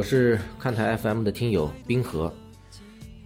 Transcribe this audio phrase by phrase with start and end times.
[0.00, 2.32] 我是看台 FM 的听友冰河，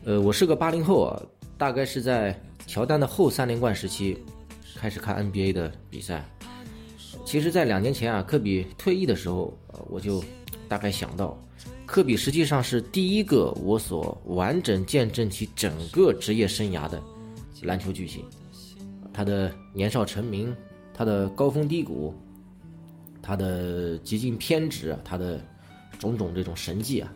[0.03, 1.23] 呃，我是个八零后啊，
[1.57, 4.19] 大概是在乔丹的后三连冠时期
[4.75, 6.29] 开始看 NBA 的比赛。
[7.25, 9.57] 其实，在两年前啊，科比退役的时候，
[9.89, 10.21] 我就
[10.69, 11.41] 大概想到，
[11.87, 17.01] 科比实际上是第一个我所完整见证其整个职业生涯的
[17.63, 18.25] 篮球巨星。
[19.13, 20.53] 他的年少成名，
[20.93, 22.13] 他的高峰低谷，
[23.23, 25.41] 他的极尽偏执，他的
[25.99, 27.13] 种种这种神迹啊，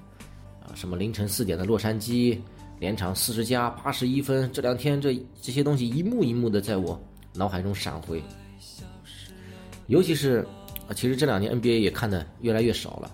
[0.63, 2.39] 啊，什么凌晨四点的洛杉矶，
[2.79, 7.01] 连场四十加八十一分，这两天这这些东西一幕一幕的在我
[7.35, 8.23] 脑海中闪回。
[9.87, 10.47] 尤其是，
[10.87, 13.11] 啊，其实这两年 NBA 也看的越来越少了，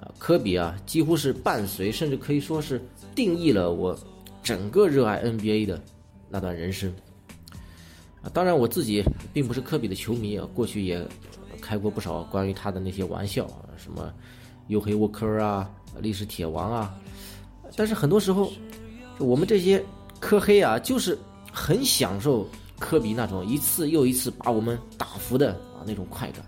[0.00, 2.80] 啊，科比啊，几乎是伴随，甚至可以说是
[3.14, 3.96] 定义了我
[4.42, 5.80] 整个热爱 NBA 的
[6.28, 6.92] 那段人生。
[8.20, 11.06] 啊，当然我自己并不是科比的球迷啊，过去也
[11.60, 14.12] 开过不少关于他的那些玩笑，什么
[14.68, 16.94] 黝黑沃克啊，历史铁王啊，
[17.76, 18.52] 但是很多时候，
[19.18, 19.84] 我们这些
[20.20, 21.18] 科黑啊，就是
[21.52, 22.46] 很享受
[22.78, 26.44] 科比那种一次又一次把我们打服的啊那种快感。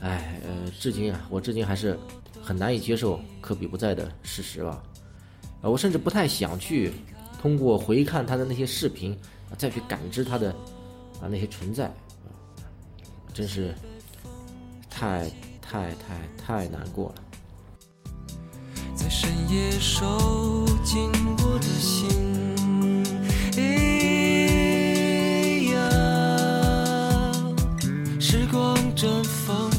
[0.00, 1.98] 哎，呃，至今啊，我至今还是
[2.42, 4.82] 很难以接受科比不在的事实吧。
[5.62, 6.92] 啊，我甚至不太想去
[7.40, 9.16] 通过回看他的那些视频。
[9.56, 10.50] 再去感知他的
[11.20, 11.88] 啊那些存在，
[13.32, 13.72] 真是
[14.90, 15.30] 太
[15.68, 17.16] 太太太难过了。
[18.94, 22.08] 在深夜收紧我的心，
[23.56, 23.60] 哎
[25.74, 25.78] 呀，
[28.20, 29.70] 时光绽放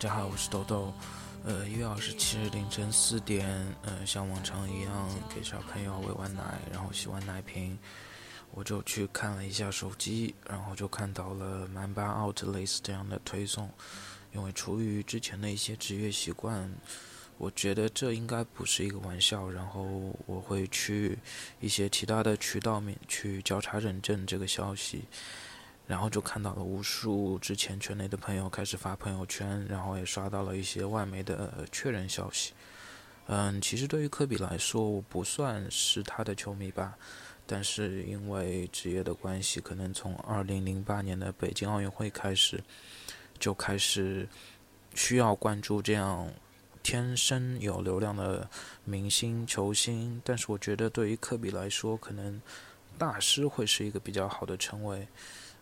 [0.00, 0.94] 大家好，我是豆豆。
[1.44, 3.48] 呃，一月二十七日凌晨四点，
[3.82, 7.76] 呃，像往常一样给小朋友喂完奶，然后洗完奶瓶，
[8.52, 13.68] 我就去看了一下手机，然后就看到了曼巴 Outlets 这样的推送。
[14.32, 16.72] 因为出于之前的一些职业习惯，
[17.36, 19.82] 我觉得这应该不是一个玩笑，然后
[20.26, 21.18] 我会去
[21.58, 25.02] 一些其他的渠道面去交叉认证这个消息。
[25.88, 32.52] 然后就看到了无数之前圈内的朋友开始发朋友圈，然后也刷到了一些外媒的确认消息。
[33.26, 36.96] 嗯，其实对于科比来说，我不算是他的球迷吧，
[37.46, 42.62] 但是因为职业的关系，可能从2008年的北京奥运会开始，
[43.38, 44.28] 就开始
[44.94, 46.30] 需要关注这样
[46.82, 48.48] 天生有流量的
[48.84, 50.20] 明星球星。
[50.22, 52.40] 但是我觉得对于科比来说，可能
[52.98, 55.08] 大师会是一个比较好的称谓。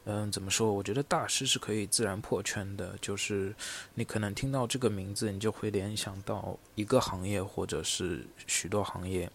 [0.08, 0.72] 嗯，怎么说？
[0.72, 3.52] 我觉得大师是可以自然破圈的，就是
[3.94, 9.28] 你可能听到这个名字，你就会联想到一个行业或者是许多行业。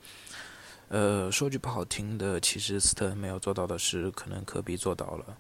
[0.88, 5.38] 呃，说句不好听的，其实斯特恩没有做到的事，可能科比做到了。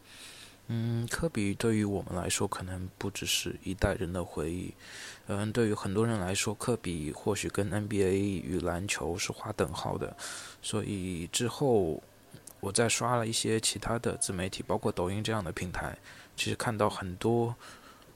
[0.67, 4.73] 嗯，科比对于我们来说，可能不只是一代人的回忆。
[5.27, 10.13] 嗯，对于很多人来说，科比或许跟 NBA 与篮球是划等号的。
[10.61, 12.03] 所以之后。
[12.61, 15.97] 我在刷了一些其他的自媒体，包括抖音这样的平台，
[16.37, 17.53] 其实看到很多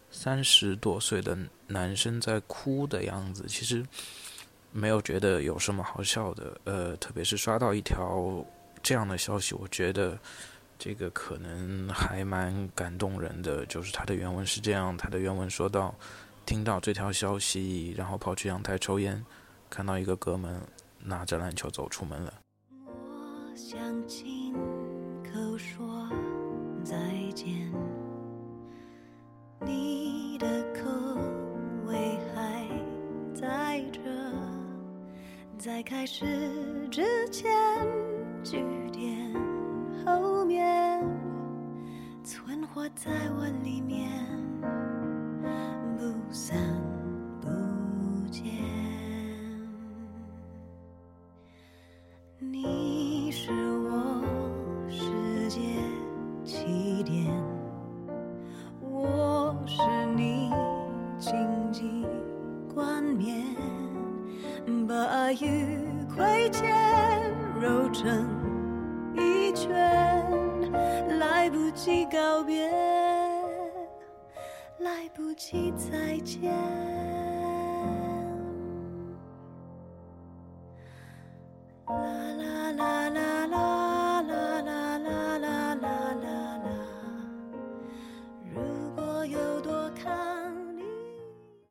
[0.10, 1.38] 三十多岁的
[1.68, 3.86] 男生在哭的样子，其实
[4.72, 6.62] 没有觉得有什么好笑的。
[6.64, 8.46] 呃，特别是刷到一条
[8.84, 10.18] 这样的消息，我觉得
[10.78, 13.66] 这个可能还蛮感动人的。
[13.66, 15.94] 就是他的原文是这样，他的原文说到：
[16.46, 19.26] 听到这条消息，然后跑去阳台抽烟，
[19.70, 20.62] 看到一个哥们
[21.00, 22.32] 拿着篮球走出门了。
[23.56, 24.54] 想亲
[25.24, 26.10] 口说
[26.84, 26.98] 再
[27.34, 27.72] 见。
[29.66, 30.92] 你的口
[31.86, 32.68] 味还
[33.34, 34.02] 在这
[35.58, 36.26] 在开始
[36.92, 37.50] 之前
[38.44, 38.62] 句
[38.92, 39.34] 点
[40.06, 41.02] 后面
[42.26, 44.25] 存活在我里面。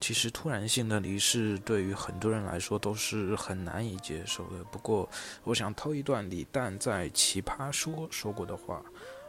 [0.04, 4.62] 其实突然性的离世对于很多人来说都是很难以接受的。
[4.64, 5.08] 不过，
[5.44, 8.82] 我想偷一段李诞在《奇葩说》说过的话：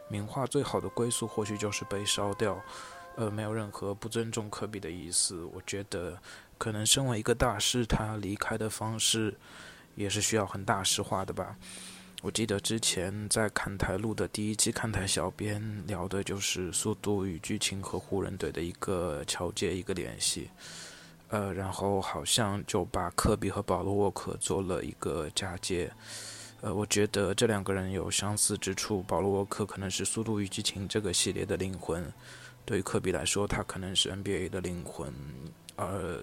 [0.10, 2.62] 名画最好的归宿或许就是被烧掉。
[3.16, 5.42] 呃，没有任何不尊重科比的意思。
[5.54, 6.20] 我觉得，
[6.58, 9.34] 可能身为一个大师，他离开的方式
[9.96, 11.56] 也是需要很大师化的吧。
[12.26, 20.50] 我记得之前在看台录的第一期看台小编聊的就是速度与剧情和湖人队的一个桥接一个联系，
[21.28, 25.94] 呃，然后好像就把科比和保罗沃克做了一个嫁接，
[26.62, 32.12] 呃，我觉得这两个人有相似之处，保罗沃克可能是速度与激情这个系列的灵魂，
[32.66, 35.14] 对于科比来说，他可能是 NBA 的灵魂。
[35.76, 36.20] 而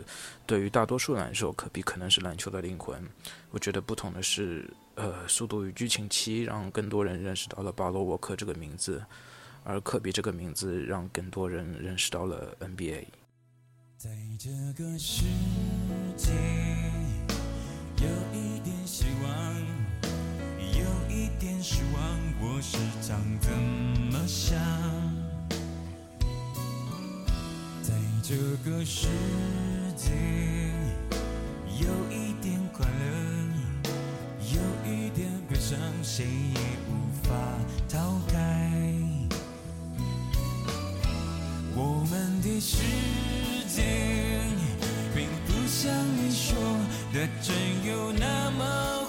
[0.47, 3.07] 对于大多数人来说，科比可能是篮球的灵魂。
[3.51, 9.05] 我觉得不同的是，呃，《速度与激情七》让更多人认识到了保罗·沃克这个名字，
[9.65, 13.05] 而科比这个名字让更多人认识到了 NBA。
[13.99, 14.51] 在这
[14.83, 15.25] 个世
[16.17, 16.33] 界，
[17.99, 19.55] 有一点希望，
[20.59, 22.03] 有一点失望，
[22.41, 23.51] 我时常这
[24.11, 25.12] 么想。
[28.33, 29.09] 这个世
[29.95, 30.11] 界，
[31.79, 33.93] 有一点快乐，
[34.41, 34.57] 有
[34.91, 37.35] 一点悲伤，谁也无法
[37.91, 38.35] 逃开。
[41.77, 42.79] 我们的世
[43.69, 43.83] 界，
[45.15, 46.57] 并不像你说
[47.13, 47.55] 的真
[47.87, 49.02] 有那么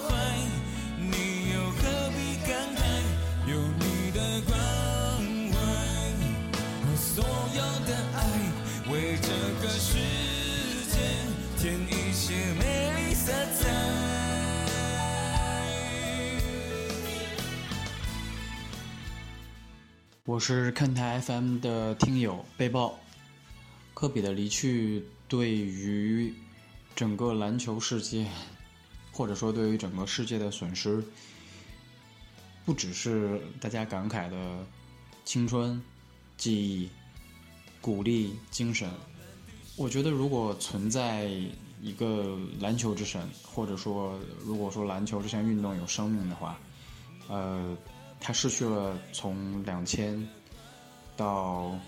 [20.34, 22.98] 我是看台 FM 的听友背包。
[23.94, 26.34] 科比的离去对于
[26.96, 28.26] 整个篮球世界，
[29.12, 31.00] 或者说对于整个世界的损失，
[32.64, 34.66] 不只是大家感慨的
[35.24, 35.80] 青春、
[36.36, 36.90] 记忆、
[37.80, 38.90] 鼓励、精神。
[39.76, 41.30] 我觉得，如果存在
[41.80, 46.58] 一个篮球之神，或者说，如果说篮球这项运动有生命的话，
[47.28, 47.76] 呃，
[48.26, 50.26] 他失去了从两千
[51.14, 51.78] 到，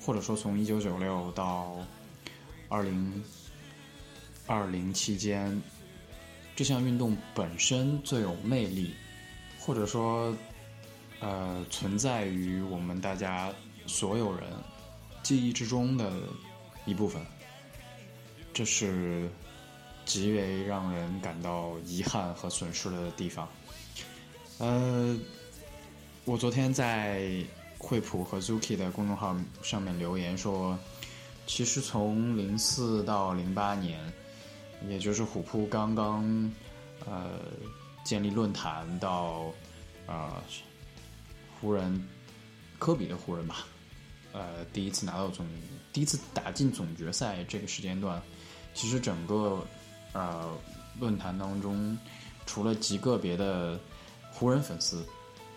[0.00, 1.76] 或者说从一九九六到
[2.68, 3.22] 二零
[4.48, 5.62] 二零期间，
[6.56, 8.94] 这项运动本身最有魅力，
[9.60, 10.36] 或者说，
[11.20, 13.54] 呃，存在于我们大家
[13.86, 14.50] 所有人
[15.22, 16.12] 记忆之中的
[16.84, 17.24] 一部分，
[18.52, 19.30] 这是
[20.04, 23.48] 极为让人感到遗憾和损失的地方。
[24.58, 25.16] 呃，
[26.26, 27.30] 我昨天在
[27.78, 30.76] 惠普和 Zuki 的公众号上面留言说，
[31.46, 34.00] 其实从零四到零八年，
[34.88, 36.52] 也就是虎扑刚刚
[37.06, 37.42] 呃
[38.02, 39.44] 建立论坛到
[40.04, 40.42] 啊、呃、
[41.60, 42.04] 湖人
[42.80, 43.64] 科比的湖人吧，
[44.32, 45.46] 呃第一次拿到总
[45.92, 48.20] 第一次打进总决赛这个时间段，
[48.74, 49.64] 其实整个
[50.12, 50.52] 呃
[50.98, 51.96] 论坛当中，
[52.46, 53.78] 除了极个别的
[54.32, 55.06] 湖人粉丝，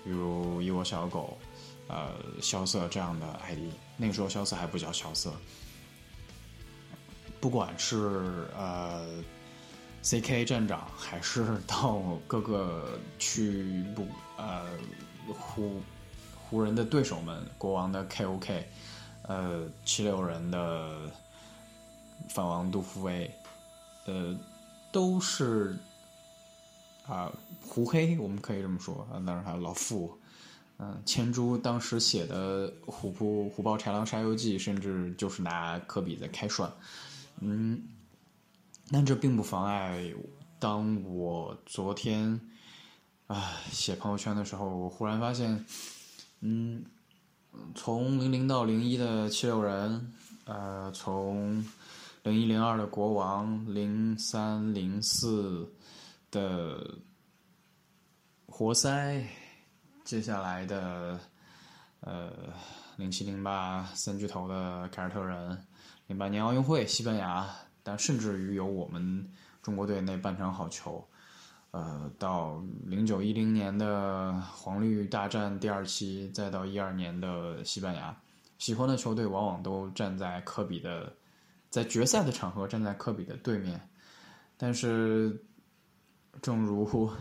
[0.09, 1.37] 比如一窝小狗、
[1.87, 5.31] 呃萧瑟这样的 ID，那个时候萧瑟还不叫萧瑟。
[7.39, 9.23] 不管是呃
[10.01, 14.65] CK 站长，还是到各个去不呃
[15.27, 15.79] 湖
[16.35, 18.63] 湖人的对手们，国王的 KOK，
[19.21, 20.97] 呃七六人的
[22.29, 23.29] 反王杜夫威，
[24.05, 24.35] 呃
[24.91, 25.77] 都是
[27.09, 30.15] 啊、胡黑，我们可以这么说啊，当然还有老傅，
[30.77, 36.69] 嗯、千珠当时写的《虎扑虎豹豺狼沙游记》，甚至就是拿科比在开涮，
[37.39, 37.81] 嗯，
[38.91, 40.13] 但这并不妨碍
[40.59, 42.39] 当我昨天
[43.27, 45.65] 啊写朋友圈的时候，我忽然发现，
[46.41, 46.83] 嗯，
[47.73, 50.13] 从零零到零一的七六人，
[50.45, 51.65] 呃，从
[52.23, 55.67] 零一零二的国王，零三零四
[56.31, 56.98] 的
[58.45, 59.24] 活塞，
[60.03, 61.19] 接下来的
[62.01, 62.31] 呃
[62.98, 65.65] 零七零八三巨头的凯尔特人，
[66.07, 67.48] 零八年奥运会西班牙，
[67.83, 69.29] 但甚至于有我们
[69.62, 71.07] 中国队那半场好球，
[71.71, 78.15] 呃，到零九一零年的黄绿大战第二期，再到一二年的西班牙，
[78.57, 81.13] 喜欢的球队往往都站在科比的，
[81.69, 83.79] 在决赛的场合站在科比的对面，
[84.57, 85.41] 但是，
[86.41, 87.12] 正如，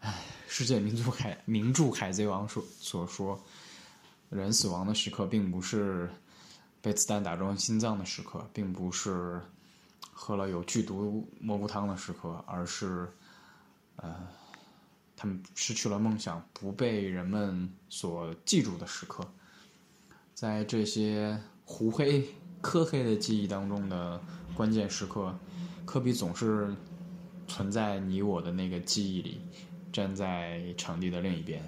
[0.00, 0.14] 唉，
[0.46, 3.40] 世界名著海名著《海贼王》所所说，
[4.30, 6.08] 人死亡的时刻并不是
[6.80, 9.40] 被子弹打中心脏的时刻，并不是
[10.12, 13.08] 喝了有剧毒蘑菇汤的时刻，而是，
[13.96, 14.14] 呃，
[15.16, 19.26] 他们失去了梦想，不被人们所记住的时刻。
[20.34, 22.28] 在这些糊黑、
[22.60, 24.20] 科黑的记忆当中的
[24.54, 25.36] 关键时刻，
[25.84, 26.74] 科比总是
[27.46, 29.40] 存在你我的那个记忆里，
[29.92, 31.62] 站在场地的另一边。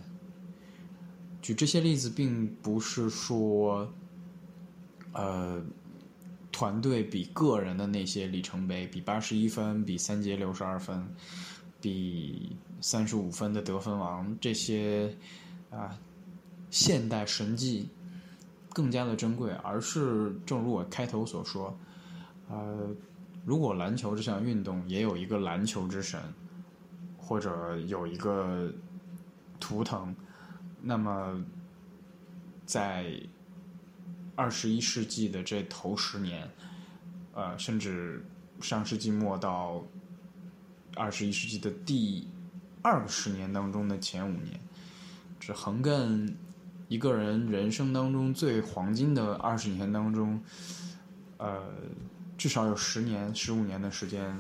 [1.41, 3.91] 举这些例子，并不是说，
[5.13, 5.63] 呃，
[6.51, 11.09] 团队比个人的那些里程碑，比八十一分，比三节六十二分，
[11.81, 15.15] 比三十五分的得分王这些
[15.71, 15.97] 啊
[16.71, 17.89] 现代神迹
[18.71, 21.75] 更加的珍贵，而是正如我开头所说，
[22.49, 22.91] 呃，
[23.49, 26.21] 如果篮球这项运动也有一个篮球之神，
[27.17, 28.71] 或者有一个
[29.59, 30.15] 图腾，
[30.83, 31.43] 那么
[32.67, 33.11] 在
[34.37, 36.47] 二十一世纪的这头十年，
[37.33, 38.23] 呃，甚至
[38.61, 39.83] 上世纪末到
[40.95, 42.29] 二十一世纪的第
[42.83, 44.61] 二个十年当中的前五年，
[45.41, 46.31] 这横亘
[46.89, 50.39] 一个人人生当中最黄金的二十年当中，
[51.39, 51.65] 呃，
[52.39, 54.35] 至少有十年、十五年的时间，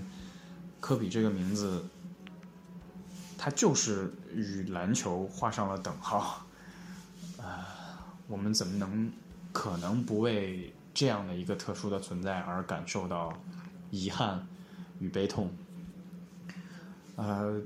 [0.80, 1.84] 科比这个名字，
[3.36, 6.46] 他就是与篮球画上了等号。
[7.38, 9.12] 啊、我们怎么能
[9.52, 13.32] 可能不为这样的一个特殊的存在而感受到
[13.90, 14.46] 遗憾
[15.00, 15.50] 与悲痛？
[17.16, 17.60] 呃，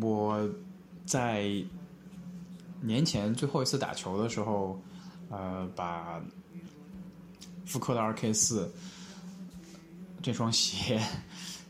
[0.00, 0.48] 我
[1.04, 1.50] 在
[2.80, 4.80] 年前最后一次打球的时候，
[5.30, 6.20] 呃，把
[7.64, 8.72] 复刻的二 K 四
[10.20, 11.00] 这双鞋，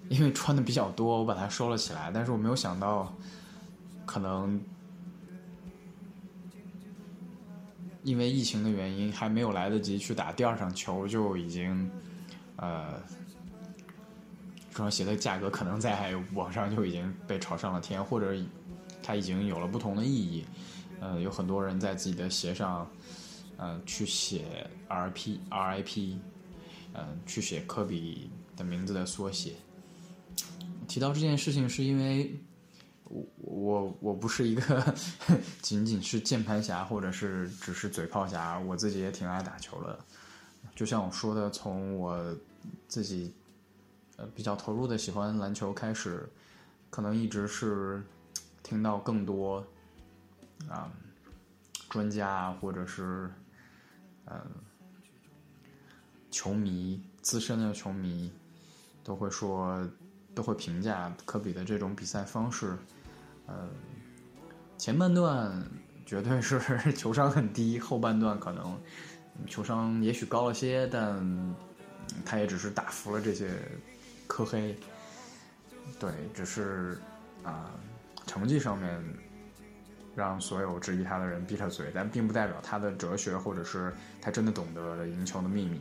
[0.08, 2.11] 因为穿的比较多，我把它收了起来。
[2.12, 3.14] 但是我没有想到，
[4.04, 4.61] 可能
[8.02, 11.90] 因为疫情的原因，还没有来得及去打第二场球，就已经
[12.56, 13.00] 呃，
[14.70, 18.34] 这双鞋的价格可能在网上就已经被炒上了天，或者
[19.02, 20.44] 它已经有了不同的意义。
[21.00, 22.88] 呃，有很多人在自己的鞋上，
[23.62, 26.16] 呃，去写 RP RIP，
[26.92, 29.54] 呃，去写科比的名字的缩写。
[30.88, 32.42] 提到这件事情，是因为
[33.04, 34.92] 我我我不是一个
[35.61, 39.97] 仅仅是键盘侠，或者是只是嘴炮侠，我自己也挺爱打球的。
[40.75, 42.37] 就像我说的，从我
[42.88, 43.33] 自己
[44.16, 46.28] 呃比较投入的喜欢篮球开始，
[46.90, 48.02] 可能一直是
[48.61, 49.64] 听到更多
[50.69, 50.90] 啊、
[51.88, 53.31] 专家或者是
[54.26, 54.41] 嗯、
[56.31, 58.33] 球迷资深的球迷
[59.05, 59.88] 都会说，
[60.35, 62.76] 都会评价科比的这种比赛方式，
[63.47, 63.69] 呃，
[64.79, 65.62] 前半段
[66.07, 66.61] 绝对是
[66.95, 68.81] 球商很低，后半段可能
[69.47, 71.55] 球商也许高了些，但
[72.25, 73.50] 他也只是打服了这些
[74.26, 74.76] 科黑。
[75.99, 76.99] 对，只是
[77.43, 77.71] 啊、
[78.26, 79.02] 成绩上面
[80.14, 85.81] 让所有质疑他的人闭他嘴，但并不代表他的哲学或者是他真的懂得了赢球的秘密。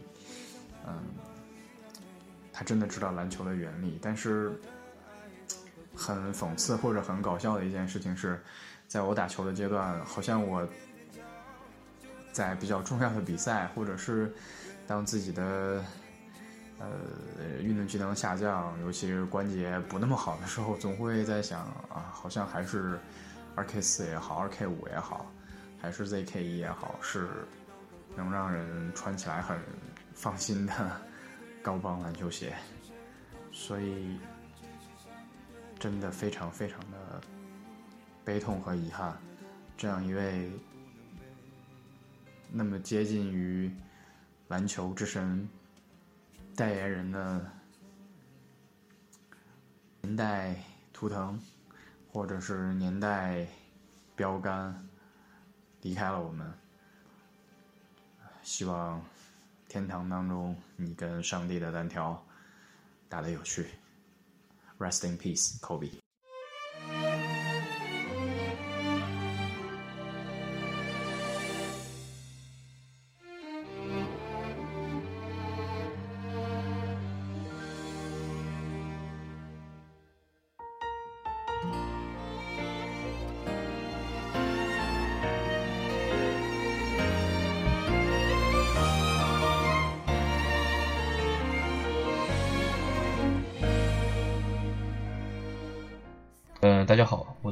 [0.88, 0.94] 嗯，
[2.52, 4.52] 他真的知道篮球的原理，但是
[5.96, 8.42] 很讽刺或者很搞笑的一件事情是，
[8.88, 10.68] 在我打球的阶段，好像我
[12.32, 14.34] 在比较重要的比赛，或者是
[14.88, 15.84] 当自己的
[16.80, 16.88] 呃
[17.62, 21.60] 运动技能下降，尤其是关节不那么好的时候，总会在想
[21.90, 22.98] 啊，好像还是
[23.56, 25.32] 二 K 四也好，二 K 五也好，
[25.82, 27.30] 还是 ZK 一也好，是
[28.16, 29.60] 能让人穿起来很
[30.14, 31.02] 放心的
[31.62, 32.56] 高帮篮球鞋，
[33.52, 34.18] 所以
[35.78, 37.22] 真的非常非常的
[38.24, 39.18] 悲痛和遗憾，
[39.78, 40.52] 这样一位
[42.50, 43.72] 那么接近于
[44.48, 45.48] 篮球之神
[46.56, 47.52] 代言人的
[50.02, 50.56] 年代
[50.92, 51.40] 图腾，
[52.12, 53.48] 或者是年代
[54.16, 54.88] 标杆
[55.82, 56.52] 离开了我们。
[58.44, 59.02] 希望
[59.68, 62.22] 天堂当中你跟上帝的单挑
[63.08, 63.68] 打得有趣。
[64.78, 66.11] Rest in peace, Kobe。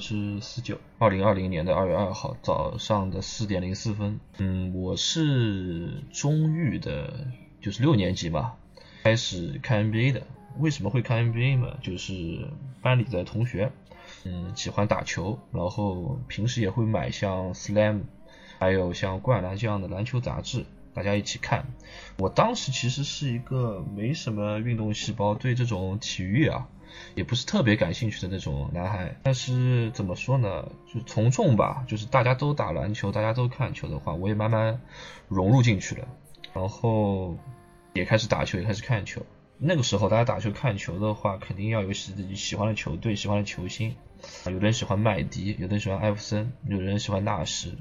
[0.09, 4.19] 是四九，二零二零年的二月二号早上的四点零四分。
[4.39, 7.27] 嗯，我是中育的，
[7.61, 8.57] 就是六年级吧，
[9.03, 10.23] 开始看 NBA 的。
[10.57, 11.77] 为什么会看 NBA 嘛？
[11.83, 12.47] 就是
[12.81, 13.71] 班里的同学，
[14.23, 18.01] 嗯，喜欢打球，然后平时也会买像 Slam，
[18.57, 21.67] 还有像灌篮这样的篮球杂志，大家一起看。
[22.17, 26.67] 我当时其实是一个没什么运动细胞，对这种体育啊。
[27.15, 34.81] 也不是特别感兴趣的那种男孩，但是怎么说呢，就从众吧，就是大家都打篮球，大家都看球的话，我也慢慢
[35.27, 36.07] 融入进去了，
[36.53, 37.37] 然后
[37.93, 39.25] 也开始打球，也开始看球。
[39.57, 43.95] 那个时候大家打球看球的话，肯定要有自己喜欢的球队、喜欢的球星
[44.45, 47.77] 啊，有的人喜欢麦迪，有的人喜欢艾弗森，有的人喜欢纳什，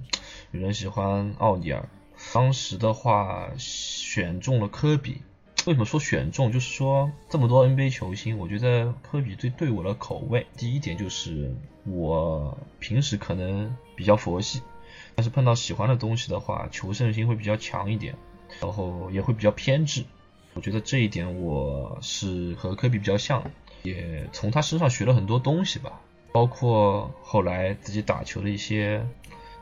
[0.50, 1.88] 有人喜欢奥尼尔。
[2.34, 5.22] 当时的话选中了科比。
[5.66, 6.50] 为什么说选中？
[6.50, 10.46] 就是说这么多 NBA 球星，我觉得科比最对我的口味。
[10.56, 11.54] 第一点就是
[11.84, 14.62] 我平时可能比较佛系，
[15.14, 18.14] 但是碰到喜欢的东西的话，求胜心会比较强一点，
[18.60, 20.04] 然后也会比较偏执。
[20.54, 23.50] 我觉得这一点我是和科比比较像，
[23.82, 26.00] 也从他身上学了很多东西吧，
[26.32, 29.06] 包括后来自己打球的一些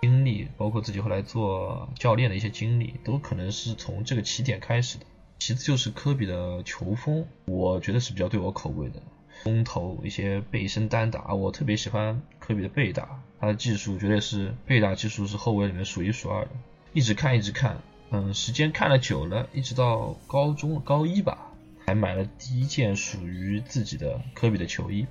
[0.00, 5.06] 经历，包括自己后来做教练的一些经历，都可能是从这个起点开始的。
[5.38, 9.02] 其次就是科比的球风，我觉得是比较对我口味的。
[9.44, 16.50] 风投一些背身单打，我特别喜欢科比的背打，他的技术绝对是背打技术是后卫里面数一数二的。
[16.94, 21.52] 一直看一直看，嗯，时间看了久了，一直到高中高一吧，
[21.86, 25.06] 才买了第一件属于自己的科比的球衣，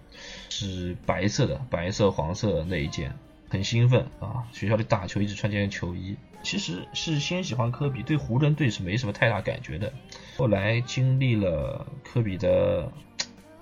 [0.49, 3.15] 是白色的，白色黄色那一件。
[3.49, 4.47] 很兴奋啊！
[4.51, 9.93] 学校里打球一直穿这件球衣，其实是先喜欢科比，对湖人队是没什么太大感觉的。
[10.37, 12.91] 后来经历了科比的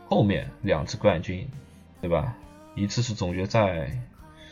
[0.07, 1.47] 后面两次冠军，
[2.01, 2.35] 对吧？
[2.75, 3.91] 一次是总决赛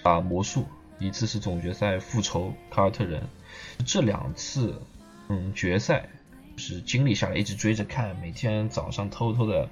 [0.03, 0.65] 打魔术，
[0.99, 3.23] 一次是总决赛复仇凯尔特人。
[3.85, 4.81] 这两次，
[5.29, 6.07] 嗯，决赛。
[6.61, 9.67] 是经历下来，一直追着看，每天早上偷偷的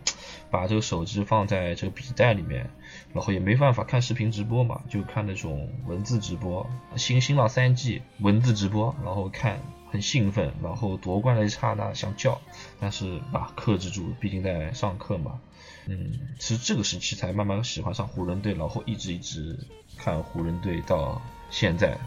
[0.49, 2.69] 把这个手机放在这个笔袋里面，
[3.13, 6.67] 然后也没办法看视频直播嘛，就看那种文字直播。
[6.97, 12.41] 新新浪三 G 文字直播，然后看很兴奋，然后夺冠的一刹那想叫，
[12.79, 15.39] 但是啊克制住，毕竟在上课嘛。
[15.85, 19.59] 嗯，其实这个时期才慢慢喜欢上湖人队，然后一直一直
[19.97, 21.21] 看湖人队到
[21.51, 21.97] 现在。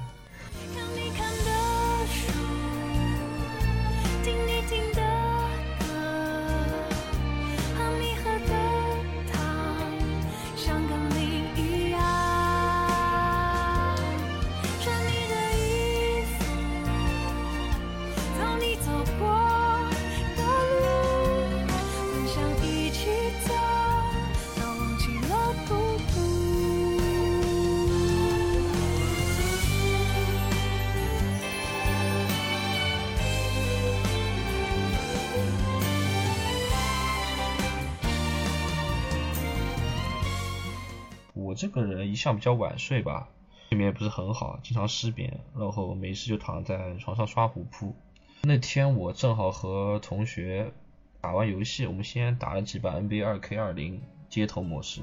[41.73, 43.29] 个人一向比较晚睡吧，
[43.71, 47.97] 睡眠不是很好，经常失眠，然后没事就躺在床上刷虎扑。
[48.43, 50.73] 那天我正好和同学
[51.21, 55.01] 打完游戏，我们先打了几把 NBA 二 K 二零街头模式，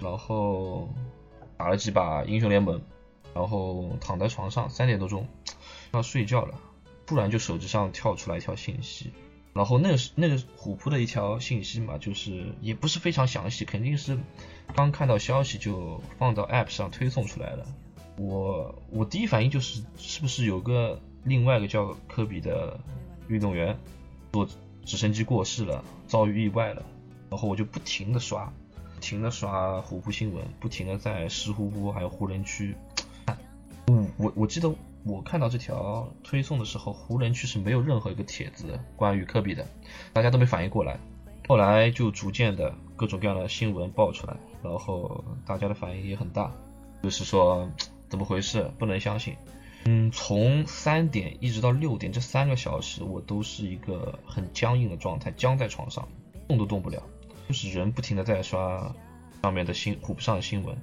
[0.00, 0.88] 然后
[1.56, 2.80] 打了几把英雄联盟，
[3.34, 5.26] 然后躺在床上三点多钟
[5.92, 6.58] 要睡觉了，
[7.06, 9.12] 突然就手机上跳出来一条信息。
[9.58, 14.16] 然后那个是那个虎扑的一条信息嘛，就是也不是非常详细，肯定是
[14.72, 17.66] 刚看到消息就放到 App 上推送出来了。
[18.18, 22.78] 我我第一反应就是是不是有个另外一个叫科比的
[23.26, 23.76] 运动员
[24.32, 24.48] 坐
[24.84, 26.84] 直升机过世了，遭遇意外了。
[27.28, 28.52] 然后我就不停的刷，
[28.94, 32.76] 不停的刷虎扑新闻，不停的在石湖湖还有湖人区。
[33.90, 34.72] 嗯，我我记得。
[35.04, 39.66] 我看到这条推送的时候，湖人区是没有任何一个帖子关于科比的，
[40.12, 40.98] 大家都没反应过来。
[41.48, 46.52] 后来就逐渐的各种各样的新闻爆出来，然后大家的反应也很大，
[47.02, 47.70] 就是说
[48.08, 49.34] 怎么回事，不能相信。
[49.86, 56.06] 嗯，从三点一直到六点这三个小时，我都是一个很僵硬的状态，僵在床上，
[56.46, 57.02] 动都动不了，
[57.48, 58.94] 就是人不停的在刷
[59.40, 60.76] 上面的新虎扑上的新闻，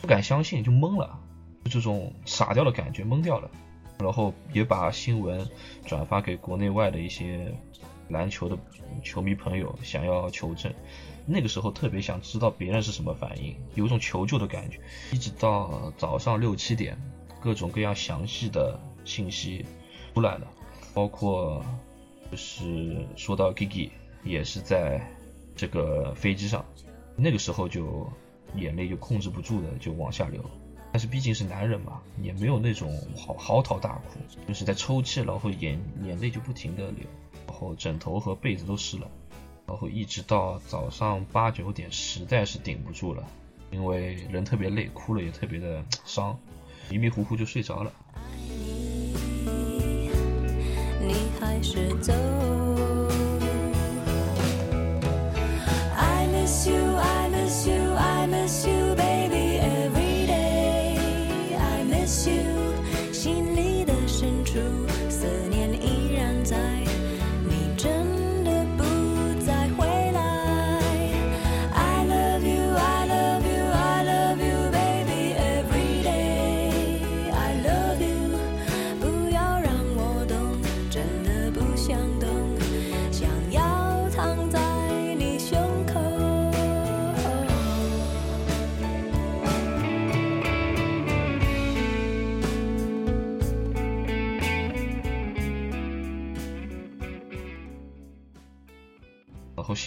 [0.00, 1.20] 不敢相信，就懵了，
[1.64, 3.50] 这种傻掉的感觉，懵掉了。
[4.00, 5.44] 然后也把新闻
[5.84, 7.52] 转发给国内外的一些
[8.08, 8.56] 篮球的
[9.02, 10.72] 球迷朋友，想要求证。
[11.26, 14.78] 那个时候特别想知道别人是什么反应，有一种求救的感觉。
[15.12, 16.96] 一直到早上六七点，
[17.40, 19.66] 各种各样详细的信息
[20.14, 20.46] 出来了，
[20.94, 21.62] 包括
[22.30, 23.90] 就是说到 Gigi
[24.22, 25.04] 也是在
[25.56, 26.64] 这个飞机上，
[27.16, 28.08] 那个时候就
[28.54, 30.40] 眼泪就控制不住的就往下流。
[30.98, 37.06] 但是毕竟是男人嘛，也没有那种嚎嚎啕大哭，就是在抽泣，然后眼眼泪就不停的流，
[37.46, 39.08] 然后枕头和被子都湿了，
[39.64, 43.22] 然后一直到早上八九点，实在是顶不住了，
[43.70, 46.36] 因为人特别累，哭了也特别的伤，
[46.90, 47.92] 迷迷糊糊就睡着了。
[51.00, 52.12] 你还是走。
[55.94, 57.27] I miss you, I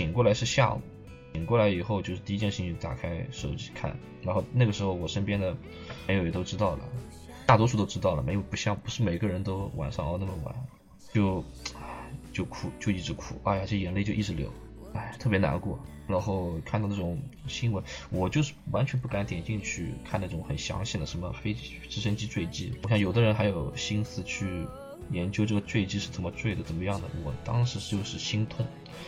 [0.02, 0.82] 醒过来是下午，
[1.32, 5.56] 醒过来以后就是第一件事情打开手机看，然后那个时候我身边的
[6.08, 6.90] 朋友也都知道了，
[7.46, 10.56] 大多数都知道了，没有不像不是每个人都晚上熬那么晚，
[11.14, 11.46] 就
[12.34, 14.52] 就哭就一直哭，哎呀这眼泪就一直流，
[14.96, 15.80] 哎特别难过。
[16.08, 24.66] 然后看到那种新闻，我就是完全不敢点进去看那种很详细的什么飞机直升机坠机，我想有的人还有心思去
[25.12, 27.08] 研究这个坠机是怎么坠的，怎么样的。
[27.24, 28.65] 我当时就是心痛，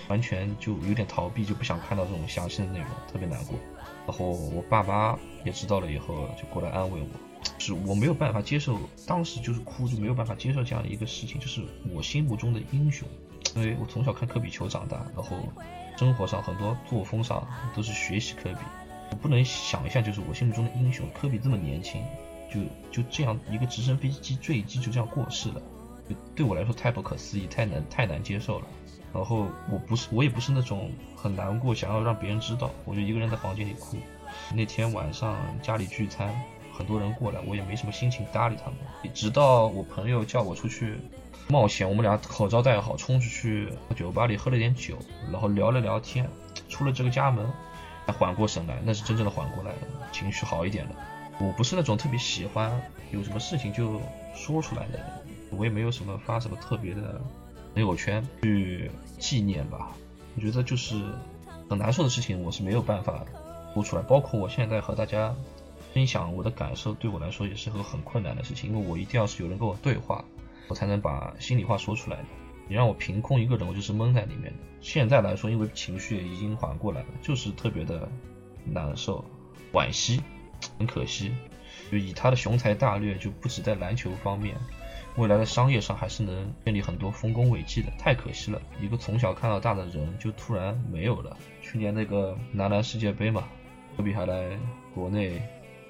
[0.08, 3.58] 完全就有点逃避，就不想看到这种详细的内容，特别难过。
[4.06, 7.08] 然后我爸妈也知道了以后，就过来安慰我，
[7.58, 11.62] 是我没有办法接受，当时就是哭，就没有办法接受这样的一个事情，就是
[11.94, 13.08] 我心目中的英雄，
[13.56, 15.38] 因为我从小看科比球长大，然后
[15.98, 18.60] 生活上很多作风上都是学习科比，
[19.12, 22.04] 我不能想象就是我心目中的英雄科比这么年轻，
[22.52, 22.60] 就
[22.92, 25.62] 就这样一个直升飞机坠机就这样过世了。
[26.36, 28.66] 对我来说太不可思议，太难太难接受了。
[29.14, 33.98] 然后我不是我也不是那种很难过，想要让别人知道，我就一个人在房间里哭。
[34.54, 36.34] 那天晚上家里聚餐，
[36.76, 39.14] 很多人过来，我也没什么心情搭理他们。
[39.14, 40.98] 直到我朋友叫我出去
[41.48, 44.98] 冒险，我们俩口罩戴好，冲出去酒吧里喝了点酒，
[45.32, 46.28] 然后聊了聊天，
[46.68, 47.48] 出了这个家门，
[48.08, 49.78] 才缓过神来，那是真正的缓过来了，
[50.12, 50.92] 情绪好一点了。
[51.40, 52.72] 我不是那种特别喜欢
[53.12, 54.02] 有什么事情就
[54.34, 55.06] 说出来的人。
[55.54, 57.22] 我也没有什么发什么特别的
[57.74, 58.90] 朋友圈去
[59.20, 59.92] 纪念吧。
[60.36, 61.02] 我觉得就是
[61.70, 63.24] 很难受的事情，我是没有办法
[63.74, 64.02] 说出来。
[64.02, 65.36] 包括我现在和大家
[65.94, 70.26] 分享我的感受，对我来说也是个很困难的事情，因为我一定要是有人跟我对话，
[70.68, 72.26] 我才能把心里话说出来的。
[72.68, 74.60] 你让我凭空一个人，我就是闷在里面的。
[74.82, 78.10] 现在来说，因为情绪已经缓过来了，就是特别的
[78.66, 79.24] 难受、
[79.74, 80.22] 惋惜，
[80.78, 81.32] 很可惜。
[81.92, 84.56] 就以他的雄才大略，就不止在篮球方面。
[85.16, 91.38] 未来的商业上还是能建立很多丰功伟绩的，太可惜了，一个从小看到大的人就突然没有了。
[91.62, 93.44] 去年那个男篮世界杯嘛，
[93.96, 94.58] 科比还来
[94.96, 95.40] 国内，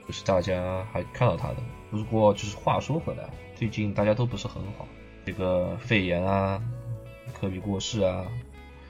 [0.06, 1.56] 就是大家还看到他的。
[1.90, 4.86] 不过就是话说回来，最近大家都不是很好，
[5.26, 6.62] 这个肺炎啊，
[7.34, 8.26] 科比过世啊，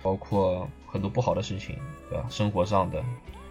[0.02, 1.78] 包括很多不好的事情，
[2.10, 2.26] 对吧？
[2.30, 3.04] 生活上的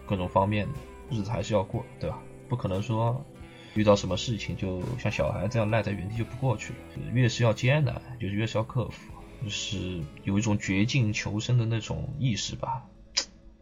[0.05, 0.73] 各种方面的
[1.11, 2.19] 日子还是要过，对吧？
[2.49, 3.25] 不可能说。
[3.75, 6.79] 遇到什么事情，就像小孩这样赖在原地就不过去了。
[7.13, 12.85] 越是要艰难，就是越是要克服，就是有一种绝境求生的那种意识吧，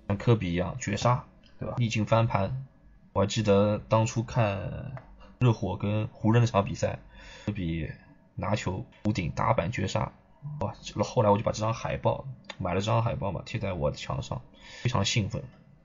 [0.08, 1.24] 像科比一样绝杀，
[1.58, 1.76] 对吧？
[1.78, 2.66] 逆境翻盘。
[3.12, 4.92] 我还记得当初看
[5.38, 6.98] 热火跟湖人那场比赛，
[7.46, 7.88] 科比
[8.34, 10.12] 拿球弧顶打板绝杀，
[10.60, 10.74] 哇！
[11.04, 12.24] 后来我就把这张海报
[12.58, 14.42] 买了这张海报嘛，贴在我的墙上，
[14.82, 15.42] 非常兴奋，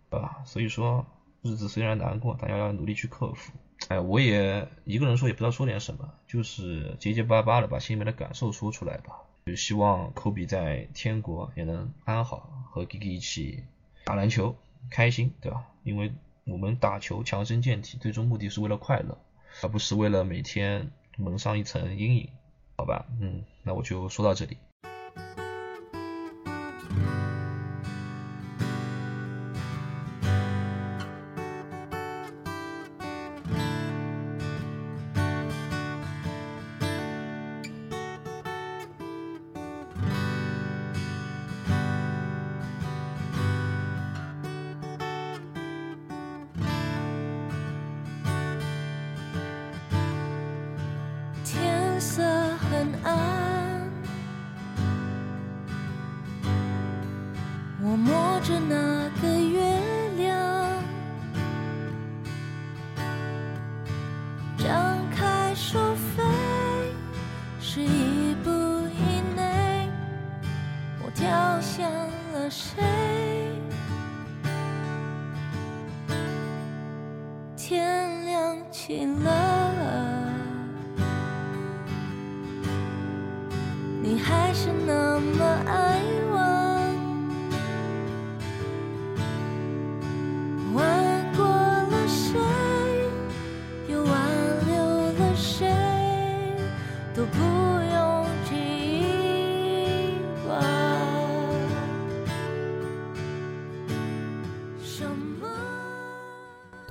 [0.10, 0.42] 对吧？
[0.46, 1.06] 所以说
[1.42, 3.52] 日子虽然难过，大家要努力去克服。
[3.88, 9.22] 哎，我也一个人说也不知道说点什么，就是结结巴巴的把心里面的感受说出来吧。
[9.46, 13.64] 就希望科比在天国也能安好，和 Gigi 一起
[14.04, 14.56] 打篮球，
[14.90, 15.68] 开心，对吧？
[15.84, 16.12] 因为
[16.46, 19.20] 我们打球强身健体，最终目的是为了快乐，
[19.62, 22.30] 而不是为了每天蒙上一层阴影，
[22.78, 23.06] 好吧？
[23.22, 24.58] 嗯，那我就说到这里。
[58.46, 58.95] 着那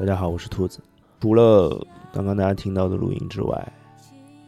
[0.05, 0.81] 大家好，我是兔子。
[1.19, 3.73] 除了刚刚大家听到的录音之外，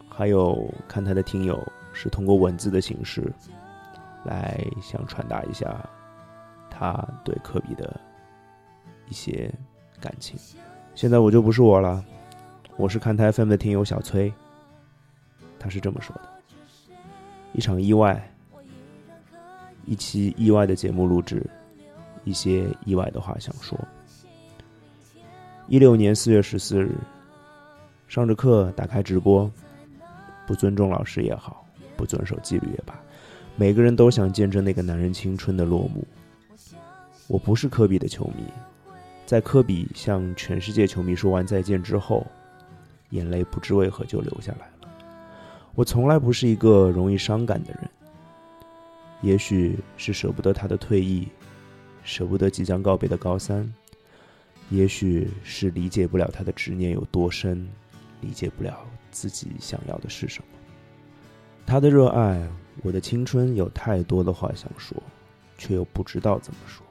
[0.06, 1.58] 还有看台的听友
[1.94, 3.32] 是通过文字的形式
[4.22, 5.82] 来想传达一下
[6.68, 7.98] 他对科比的
[9.08, 9.50] 一些
[9.98, 10.38] 感情。
[10.94, 12.04] 现在我就不是我了，
[12.76, 14.30] 我是看台 FM 的听友小崔，
[15.58, 16.28] 他是这么说的：
[17.54, 18.30] 一场意外，
[19.86, 21.48] 一期意外的节目录制，
[22.24, 23.74] 一些意外的话想说。
[25.68, 26.94] 一六年四月十四日，
[28.06, 29.50] 上着课打开直播，
[30.46, 32.94] 不尊重老师也好，不遵守纪律也罢，
[33.56, 36.06] 每个人都想见证那个男人青春的落幕。
[37.26, 38.44] 我不是科比的球迷，
[39.26, 42.24] 在科比向全世界球迷说完再见之后，
[43.10, 44.88] 眼泪不知为何就流下来了。
[45.74, 47.90] 我从来不是一个容易伤感的人，
[49.20, 51.26] 也许是舍不得他的退役，
[52.04, 53.68] 舍不得即将告别的高三。
[54.68, 57.68] 也许是理解不了他的执念有多深，
[58.20, 60.48] 理解不了自己想要的是什么。
[61.64, 62.48] 他的热爱，
[62.82, 65.00] 我的青春，有太多的话想说，
[65.56, 66.84] 却又不知道怎么说。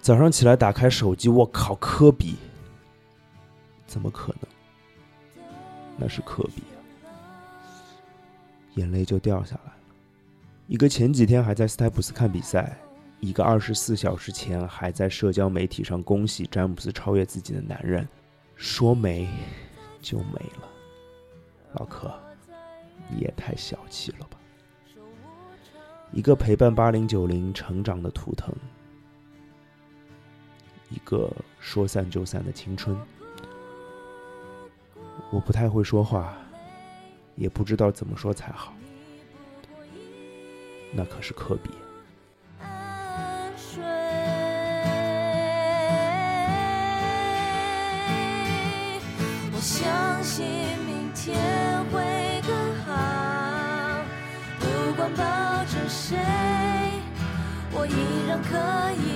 [0.00, 2.36] 早上起来打开手机，我靠，科比，
[3.86, 5.44] 怎么可能？
[5.96, 6.78] 那是科比啊！
[8.74, 9.76] 眼泪就掉下来了。
[10.66, 12.76] 一个前几天还在斯台普斯看比赛。
[13.20, 18.06] 一个二十四小时前还在社交媒体上恭喜詹姆斯超越自己的男人，
[18.54, 19.28] 说没
[20.00, 20.68] 就没了。
[21.72, 22.14] 老柯，
[23.08, 24.38] 你也太小气了吧！
[26.12, 28.54] 一个陪伴八零九零成长的图腾，
[30.90, 32.96] 一个说散就散的青春。
[35.30, 36.36] 我不太会说话，
[37.34, 38.72] 也不知道怎么说才好。
[40.92, 41.70] 那可是科比。
[49.66, 50.46] 相信
[50.86, 51.36] 明天
[51.90, 52.00] 会
[52.46, 52.54] 更
[52.86, 54.00] 好，
[54.60, 55.24] 不管抱
[55.64, 56.16] 着谁，
[57.72, 57.90] 我依
[58.28, 58.54] 然可
[59.02, 59.15] 以。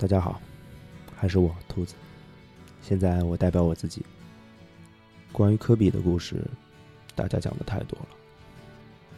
[0.00, 0.40] 大家好，
[1.16, 1.96] 还是我兔子。
[2.80, 4.06] 现在我代表我自己。
[5.32, 6.40] 关于科比的故事，
[7.16, 8.08] 大家讲的太多了，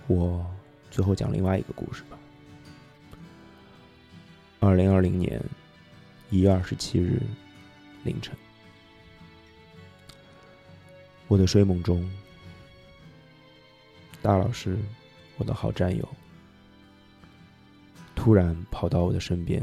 [0.06, 0.50] 我
[0.90, 2.18] 最后讲另外一个故事吧。
[4.58, 5.38] 二零二零年
[6.30, 7.20] 一月二十七日
[8.02, 8.34] 凌晨，
[11.28, 12.10] 我的睡梦中，
[14.22, 14.78] 大老师，
[15.36, 16.08] 我的好战友，
[18.14, 19.62] 突然跑到我的身边，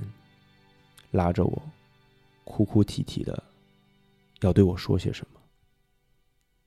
[1.18, 1.62] 拉着我，
[2.44, 3.44] 哭哭啼啼的，
[4.42, 5.42] 要对我说些什么。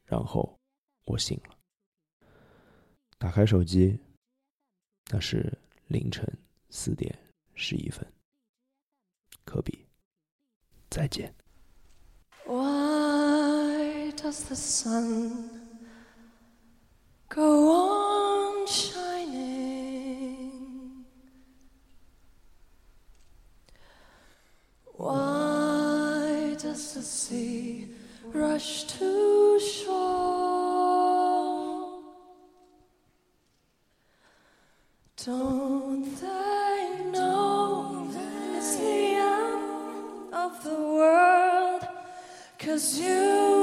[0.05, 0.59] 然后
[1.05, 1.57] 我醒了，
[3.17, 3.97] 打开手机，
[5.09, 6.29] 那是凌晨
[6.69, 7.17] 四点
[7.55, 8.05] 十一分。
[9.45, 9.87] 科比，
[10.91, 11.33] 再见。
[12.45, 15.49] Why does the sun
[17.29, 18.00] go on
[25.01, 27.89] Why does the sea
[28.35, 29.97] rush to shore?
[35.25, 38.11] Don't they know
[38.55, 41.83] it's the end of the world?
[42.59, 43.60] Cause you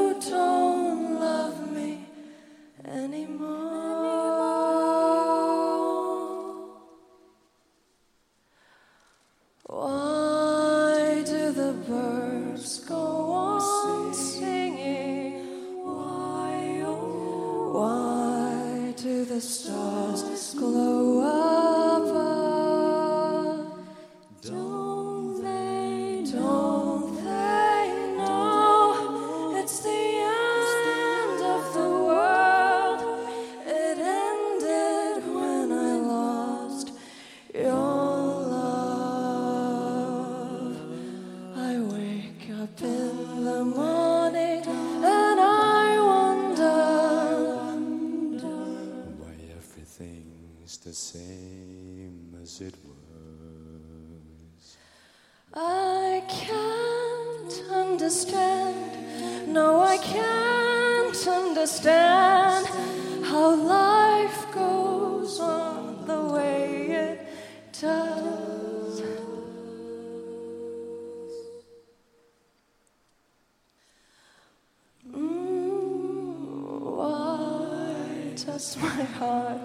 [78.75, 79.61] my heart